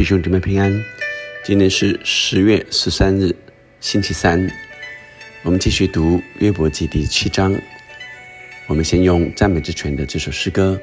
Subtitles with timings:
[0.00, 0.82] 弟兄姊妹平安，
[1.44, 3.36] 今天是十月十三日，
[3.80, 4.50] 星期三。
[5.42, 7.54] 我们继续读约伯记第七章。
[8.66, 10.80] 我们先用赞美之泉的这首诗歌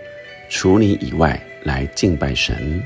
[0.53, 2.79] 《除你以外》来敬拜神。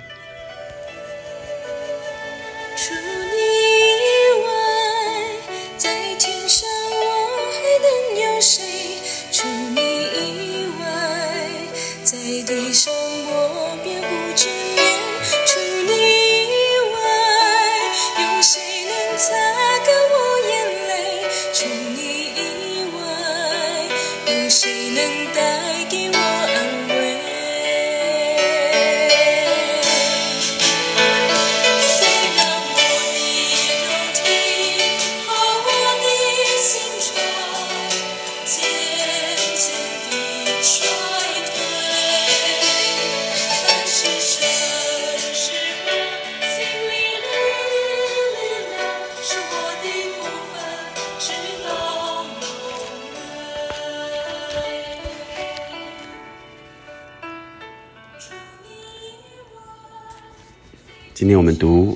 [61.22, 61.96] 今天我们读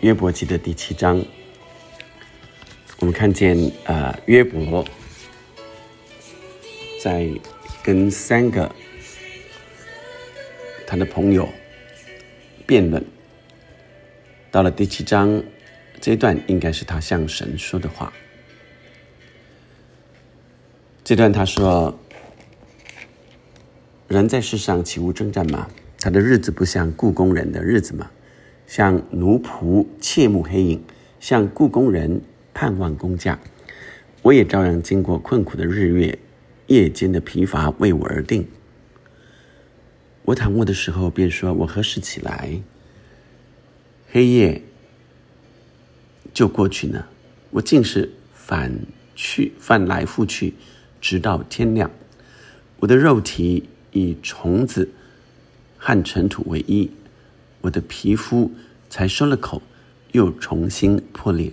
[0.00, 1.22] 约伯记的第七章，
[2.98, 4.82] 我们看见啊，约伯
[6.98, 7.28] 在
[7.84, 8.74] 跟三个
[10.86, 11.46] 他的朋友
[12.66, 13.04] 辩论。
[14.50, 15.44] 到了第七章
[16.00, 18.10] 这一段，应该是他向神说的话。
[21.04, 21.94] 这段他说
[24.08, 25.68] ：“人在世上岂无征战吗？”
[26.04, 28.10] 他的日子不像故宫人的日子吗？
[28.66, 30.82] 像奴仆切慕黑影，
[31.20, 32.20] 像故宫人
[32.52, 33.38] 盼望工价。
[34.22, 36.18] 我也照样经过困苦的日月，
[36.66, 38.48] 夜间的疲乏为我而定。
[40.24, 42.60] 我躺卧的时候，便说：我何时起来？
[44.10, 44.60] 黑夜
[46.34, 47.06] 就过去呢？
[47.50, 48.76] 我竟是反
[49.14, 50.54] 去翻来覆去，
[51.00, 51.88] 直到天亮。
[52.80, 54.88] 我的肉体以虫子。
[55.84, 56.88] 和尘土为一，
[57.60, 58.52] 我的皮肤
[58.88, 59.60] 才收了口，
[60.12, 61.52] 又重新破裂。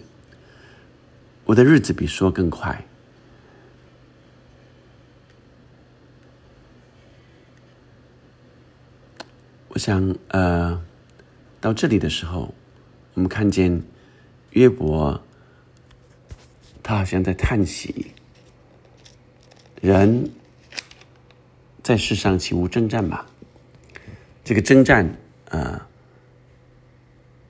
[1.45, 2.85] 我的日子比说更快。
[9.69, 10.79] 我想，呃，
[11.59, 12.53] 到这里的时候，
[13.15, 13.81] 我们看见
[14.51, 15.19] 约伯，
[16.83, 18.11] 他好像在叹息：
[19.81, 20.29] 人
[21.81, 23.25] 在世上岂无征战嘛？
[24.49, 25.15] 这个征战，
[25.49, 25.79] 呃，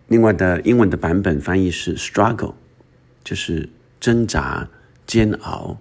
[0.09, 2.55] 另外的英文的版本翻译是 struggle，
[3.23, 3.69] 就是
[4.01, 4.69] 挣扎、
[5.07, 5.79] 煎熬。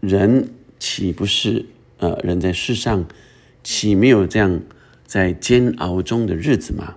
[0.00, 1.64] 人岂不是
[1.96, 3.06] 呃，人在世上
[3.62, 4.60] 岂没有这样
[5.06, 6.96] 在煎熬中的日子吗？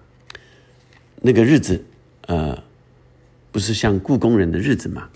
[1.22, 1.85] 那个日子，
[2.23, 2.61] 呃，
[3.49, 5.09] 不是像故宫人的日子吗？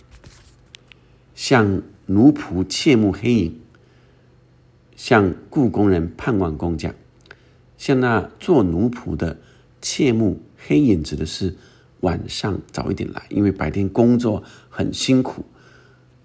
[1.35, 3.59] 像奴仆切慕黑影，
[4.95, 6.95] 像故宫人盼望工匠。
[7.81, 9.39] 像那做奴仆的，
[9.81, 11.55] 切慕黑影，指的是
[12.01, 15.43] 晚上早一点来，因为白天工作很辛苦，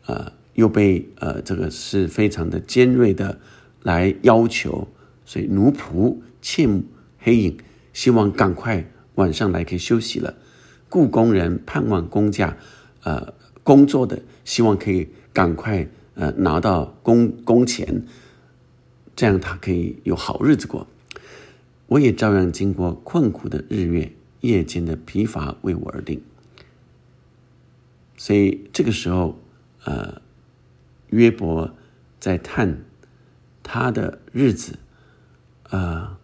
[0.04, 3.38] 呃，又被呃这个是非常的尖锐的
[3.82, 4.86] 来要求，
[5.24, 6.84] 所以奴仆切慕
[7.18, 7.56] 黑影，
[7.94, 10.34] 希望赶快晚上来可以休息了。
[10.90, 12.54] 雇工人盼望工价，
[13.02, 18.04] 呃，工作的希望可以赶快呃拿到工工钱，
[19.16, 20.86] 这样他可以有好日子过。
[21.88, 26.20] 我也照样经过困苦的日月，夜间的疲乏为我而定。
[28.16, 29.38] 所以这个时候，
[29.84, 30.20] 呃，
[31.10, 31.74] 约伯
[32.18, 32.82] 在叹
[33.62, 34.78] 他的日子，
[35.70, 36.16] 呃，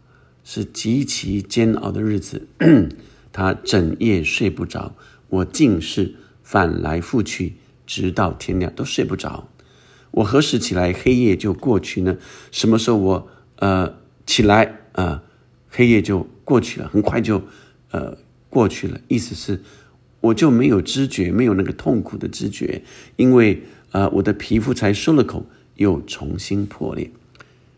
[0.42, 2.48] 是极其煎熬的日子。
[3.32, 4.94] 他整夜睡不着，
[5.28, 7.54] 我竟是翻来覆去，
[7.86, 9.48] 直到天亮都睡不着。
[10.10, 12.18] 我何时起来，黑夜就过去呢？
[12.50, 13.94] 什么时候我呃
[14.26, 15.22] 起来啊？
[15.74, 17.42] 黑夜就过去了，很快就，
[17.92, 18.18] 呃，
[18.50, 19.00] 过去了。
[19.08, 19.62] 意思是，
[20.20, 22.82] 我就没有知觉，没有那个痛苦的知觉，
[23.16, 25.46] 因为，呃，我的皮肤才收了口，
[25.76, 27.10] 又重新破裂。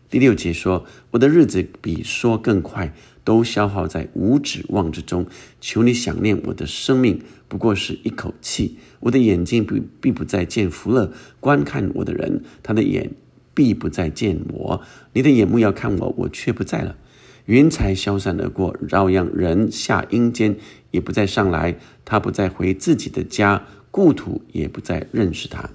[0.09, 2.93] 第六节说，我的日子比说更快，
[3.23, 5.25] 都消耗在无指望之中。
[5.61, 8.77] 求你想念我的生命，不过是一口气。
[8.99, 13.11] 我的眼睛必必不再见福乐，观看我的人，他的眼
[13.53, 14.81] 必不再见我。
[15.13, 16.97] 你的眼目要看我，我却不在了。
[17.45, 20.55] 云彩消散而过，照样人下阴间
[20.91, 25.69] 也不再上来，他不再回自己的家，故土也不再认识他。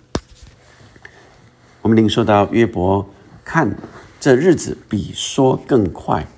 [1.83, 3.09] 我们领受到约伯
[3.45, 3.79] 看
[4.19, 6.29] 这日子比说更快，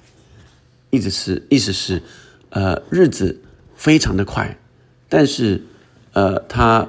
[0.91, 2.03] 意思是意思是，
[2.51, 3.41] 呃，日子
[3.75, 4.59] 非常的快，
[5.09, 5.63] 但是
[6.13, 6.89] 呃，他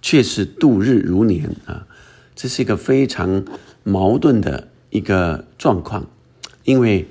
[0.00, 1.86] 却是度日如年啊，
[2.34, 3.44] 这是一个非常
[3.82, 6.08] 矛盾的一个状况，
[6.64, 7.06] 因为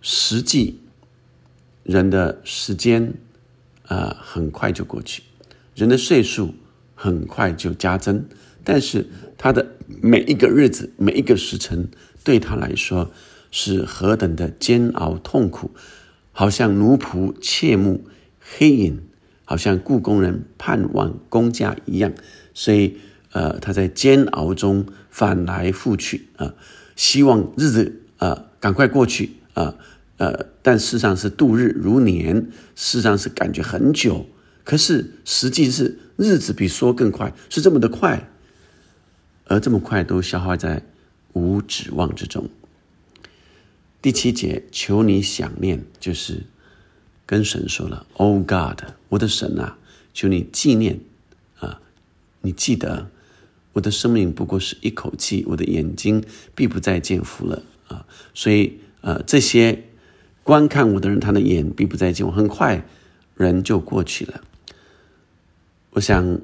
[0.00, 0.80] 实际
[1.82, 3.14] 人的时间
[3.86, 5.22] 啊很快就过去，
[5.74, 6.54] 人的岁数
[6.94, 8.24] 很快就加增，
[8.64, 9.06] 但是
[9.36, 11.88] 他的每一个日子每一个时辰
[12.22, 13.10] 对他来说。
[13.50, 15.70] 是何等的煎熬痛苦，
[16.32, 18.04] 好像奴仆切慕
[18.38, 19.00] 黑影，
[19.46, 22.12] 好像故宫人盼望公家一样。
[22.52, 22.98] 所以，
[23.32, 26.52] 呃，他在煎熬中翻来覆去啊，
[26.94, 29.74] 希望日子啊赶快过去啊，
[30.18, 32.36] 呃，但事实上是度日如年，
[32.76, 34.26] 事实上是感觉很久。
[34.62, 38.28] 可是实际是日子比说更快，是这么的快，
[39.46, 40.82] 而这么快都消耗在
[41.32, 42.48] 无指望之中。
[44.00, 46.44] 第七节，求你想念，就是
[47.26, 49.78] 跟神说了：“Oh God，我的神啊，
[50.14, 51.00] 求你纪念
[51.58, 51.80] 啊，
[52.42, 53.10] 你记得
[53.72, 56.22] 我的生命不过是一口气，我的眼睛
[56.54, 58.06] 必不再见福了啊！
[58.34, 59.84] 所以呃，这些
[60.42, 62.84] 观看我的人，他的眼必不再见我，很快
[63.36, 64.40] 人就过去了。
[65.90, 66.40] 我想，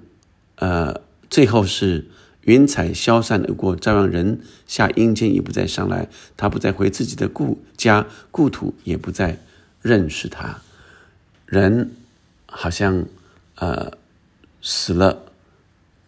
[0.56, 2.06] 呃，最后是。”
[2.44, 6.10] 云彩消散而过，照样人下阴间也不再上来。
[6.36, 9.38] 他不再回自己的故家故土，也不再
[9.80, 10.60] 认识他。
[11.46, 11.92] 人
[12.44, 13.06] 好像
[13.54, 13.92] 呃
[14.60, 15.24] 死了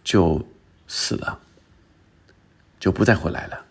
[0.05, 0.47] 就
[0.87, 1.39] 死了，
[2.79, 3.65] 就不再回来了。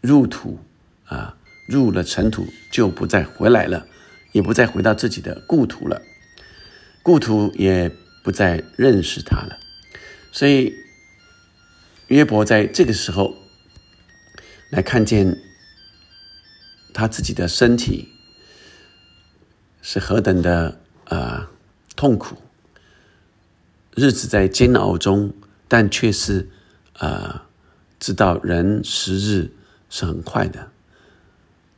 [0.00, 0.58] 入土
[1.06, 1.36] 啊，
[1.70, 3.86] 入了尘土就不再回来了，
[4.32, 6.02] 也不再回到自己的故土了。
[7.02, 7.90] 故土也
[8.22, 9.58] 不再认识他了。
[10.30, 10.74] 所以。
[12.10, 13.36] 约伯在这个时候
[14.68, 15.40] 来看见
[16.92, 18.08] 他自己的身体
[19.80, 21.52] 是何等的啊
[21.94, 22.36] 痛苦，
[23.94, 25.32] 日子在煎熬中，
[25.68, 26.50] 但却是
[26.94, 27.46] 啊
[28.00, 29.52] 知道人时日
[29.88, 30.69] 是很快的，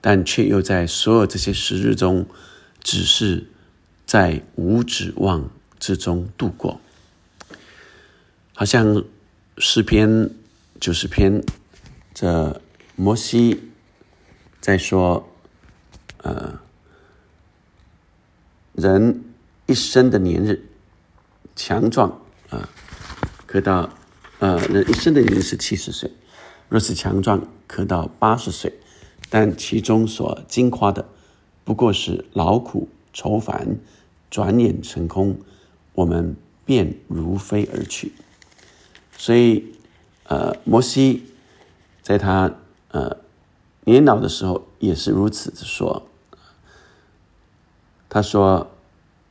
[0.02, 2.26] 但却又在所有这些时日中，
[2.82, 3.46] 只是
[4.04, 6.78] 在无指望之中度过，
[8.54, 9.02] 好像。
[9.58, 10.30] 诗篇
[10.80, 11.44] 九十篇，
[12.14, 12.62] 这
[12.96, 13.70] 摩西
[14.62, 15.28] 在说，
[16.16, 16.58] 呃，
[18.72, 19.22] 人
[19.66, 20.64] 一生的年日
[21.54, 22.66] 强壮啊，
[23.46, 23.90] 可到
[24.38, 26.10] 呃人一生的年日是七十岁，
[26.70, 28.72] 若是强壮可到八十岁，
[29.34, 31.06] 但其中所惊夸的
[31.64, 33.78] 不过是劳苦愁烦，
[34.30, 35.38] 转眼成空，
[35.94, 36.36] 我们
[36.66, 38.12] 便如飞而去。
[39.16, 39.72] 所以，
[40.24, 41.22] 呃，摩西
[42.02, 42.52] 在他
[42.90, 43.16] 呃
[43.84, 46.02] 年老的时候也是如此的说。
[48.10, 48.70] 他说：“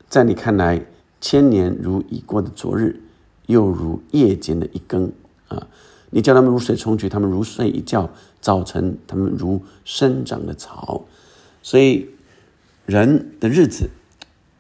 [0.10, 0.84] 在你看来，
[1.20, 3.00] 千年如已过的昨日，
[3.46, 5.12] 又如夜间的一更
[5.48, 5.68] 啊！
[6.12, 8.10] 你叫他们如水冲去，他们如睡一觉；
[8.40, 11.06] 早晨，他们如生长的草。
[11.64, 12.08] 所以，
[12.86, 13.90] 人的日子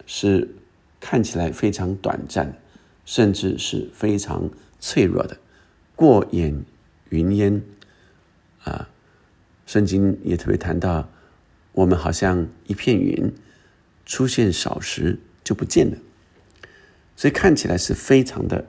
[0.05, 0.55] 是
[0.99, 2.57] 看起来非常短暂，
[3.05, 4.49] 甚至是非常。”
[4.83, 5.37] 脆弱的，
[5.95, 6.65] 过眼
[7.09, 7.61] 云烟，
[8.63, 8.89] 啊，
[9.67, 11.07] 圣经也特别谈到，
[11.73, 13.31] 我们好像一片云，
[14.07, 15.97] 出现少时就不见了，
[17.15, 18.65] 所以看起来是非常的，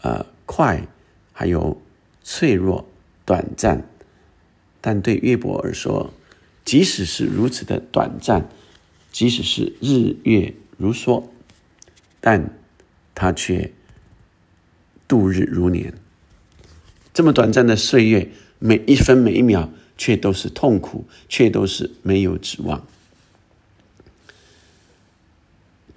[0.00, 0.88] 呃，快，
[1.34, 1.76] 还有
[2.22, 2.88] 脆弱、
[3.24, 3.84] 短暂，
[4.80, 6.12] 但对约伯而说，
[6.64, 8.48] 即使是如此的短暂，
[9.10, 11.24] 即使是日月如梭，
[12.20, 12.58] 但
[13.14, 13.72] 他却。
[15.08, 15.92] 度日如年，
[17.12, 22.86] 这么短暂的岁月，每一分每一秒却都是痛苦，却都是没有指望。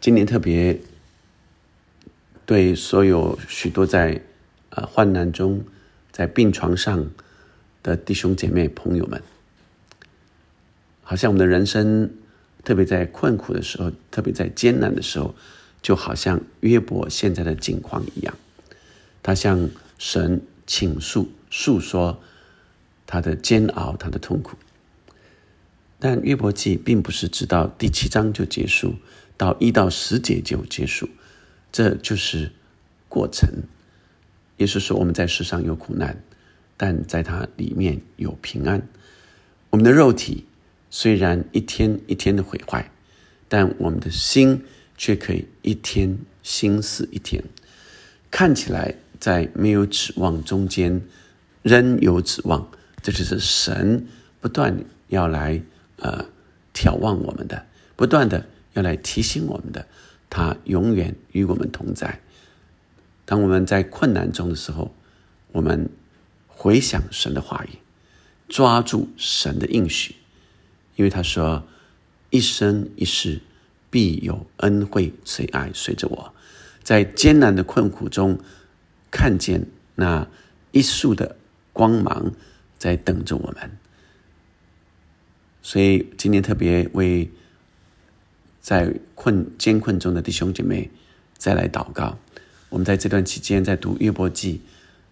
[0.01, 0.79] 今年特别
[2.47, 4.19] 对所有许多在
[4.71, 5.63] 啊患难中、
[6.13, 7.09] 在病床上
[7.81, 9.21] 的弟兄姐妹朋友们，
[11.01, 12.11] 好像我们的人生，
[12.63, 15.33] 特别在困苦的时候，特别在艰难的时候，
[15.81, 18.37] 就好像约伯现在的境况一样。
[19.23, 22.21] 他向神倾诉、诉说
[23.07, 24.55] 他的煎熬、他的痛苦。
[25.99, 28.95] 但约伯记并不是直到第七章就结束，
[29.35, 31.09] 到一到十节就结束，
[31.71, 32.51] 这就是
[33.09, 33.49] 过程。
[34.57, 36.21] 也是说，我们在世上有苦难，
[36.77, 38.87] 但在它里面有平安。
[39.69, 40.45] 我们的肉体
[40.89, 42.91] 虽然一天一天的毁坏，
[43.47, 44.63] 但我们的心
[44.97, 47.43] 却可以一天心似一天，
[48.29, 48.95] 看起来。
[49.19, 51.01] 在没有指望中间，
[51.61, 52.69] 仍有指望，
[53.01, 54.05] 这就是神
[54.41, 55.61] 不断要来
[55.95, 56.25] 呃
[56.73, 59.87] 眺望我们的，不断的要来提醒我们的，
[60.29, 62.19] 他永远与我们同在。
[63.25, 64.93] 当我们在困难中的时候，
[65.51, 65.89] 我们
[66.47, 67.79] 回想神的话语，
[68.49, 70.15] 抓住神的应许，
[70.95, 71.65] 因为他说
[72.31, 73.41] ：“一生一世
[73.89, 76.33] 必有恩惠慈爱随着我，
[76.83, 78.39] 在艰难的困苦中
[79.09, 80.27] 看见那
[80.71, 81.37] 一束的
[81.71, 82.33] 光芒
[82.77, 83.71] 在等着我们。”
[85.61, 87.31] 所以今天特别为
[88.59, 90.91] 在困艰困中的弟兄姐妹
[91.37, 92.17] 再来祷告。
[92.73, 94.59] 我们在这段期间在读约伯记，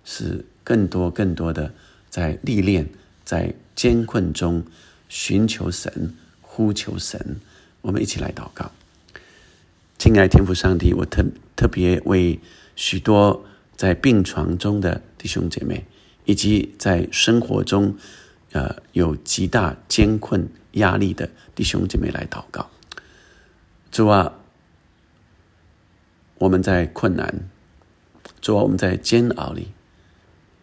[0.03, 1.71] 是更多更多的
[2.09, 2.89] 在历练，
[3.23, 4.65] 在艰困中
[5.09, 7.39] 寻求神、呼求神。
[7.81, 8.71] 我们一起来祷告，
[9.99, 11.23] 亲爱天父上帝，我特
[11.55, 12.39] 特别为
[12.75, 15.85] 许多在病床中的弟兄姐妹，
[16.25, 17.95] 以及在生活中。
[18.53, 22.69] 呃，有极大艰困压力的弟兄姐妹来祷告。
[23.91, 24.33] 主啊，
[26.41, 27.47] 我们在困难，
[28.41, 29.67] 主啊，我们在煎熬里，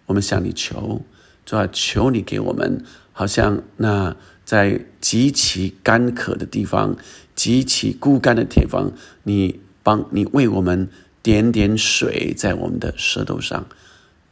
[0.06, 1.02] 我们向你求，
[1.47, 6.97] 主啊，求你给我们，好像那在极其干渴的地方、
[7.37, 8.90] 极其枯干的地方，
[9.23, 10.88] 你帮你为我们
[11.23, 13.68] 点点水在我们的舌头上，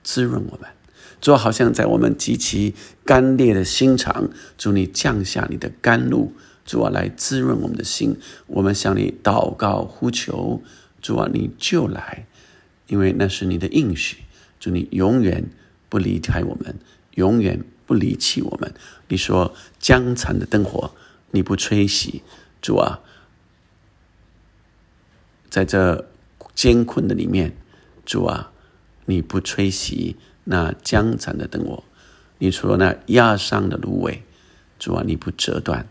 [0.02, 0.68] 滋润我们。
[1.20, 2.74] 主好像在我们极其
[3.04, 6.32] 干裂的心肠，主你降下你的甘露，
[6.64, 8.16] 主啊来滋润我们的心。
[8.48, 10.60] 我们向你祷告呼求，
[11.06, 12.26] 主啊你就来，
[12.88, 14.25] 因为那是你的应许。
[14.58, 15.48] 主你永远
[15.88, 16.80] 不离开我们，
[17.12, 18.75] 永远不离弃我们。
[19.06, 20.90] 你说江残的灯火
[21.30, 22.22] 你不吹熄，
[22.60, 22.98] 主啊，
[25.48, 26.08] 在这
[26.56, 27.56] 艰困的里面，
[28.04, 28.50] 主啊
[29.04, 30.16] 你不吹熄。
[30.42, 31.84] 那江残的灯火，
[32.38, 34.25] 你除了那压伤的芦苇，
[34.80, 35.86] 主啊，你不折断，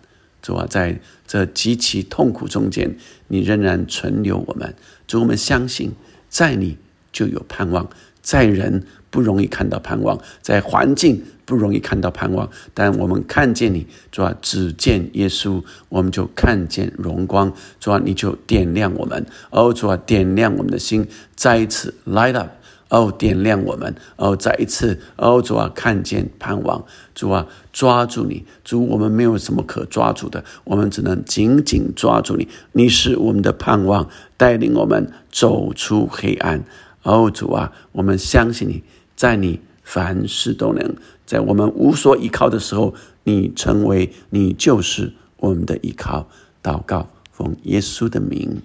[0.45, 2.95] 主啊，在这极其痛苦中间，
[3.29, 4.75] 你仍然存留我们。
[5.07, 5.91] 主，我们相信，
[6.29, 6.77] 在你
[7.11, 7.89] 就有盼望，
[8.21, 17.51] 在人不容易看到盼望，在环境不容易看到盼望，但我们看见你，主啊，只见耶稣，我们就看见荣光。
[17.79, 22.51] 主啊，你就点亮我们，哦，主啊，点亮我们的心，再一次 light up。
[22.89, 23.95] 哦，点亮我们！
[24.15, 32.47] 哦，再一次，哦，主啊，看见盼望，主啊，抓住你，主，我们没有什么可抓住的，我们只能紧紧抓住你。
[32.73, 36.63] 你是我们的盼望，带领我们走出黑暗。
[37.01, 38.83] 哦，主啊，我们相信你，
[39.15, 46.27] 在你凡事都能，在我们无所依靠的时候，你成为，你就是我们的依靠。
[46.61, 48.61] 祷告，奉耶稣的名，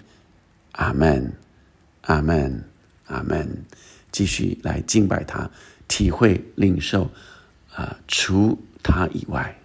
[0.73, 1.33] 阿门，
[2.01, 2.63] 阿门，
[3.07, 3.63] 阿门。
[4.11, 5.49] 继续来敬拜他，
[5.87, 7.09] 体会领受，
[7.73, 9.60] 啊，除他以外。